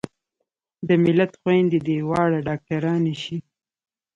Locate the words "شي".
3.23-3.37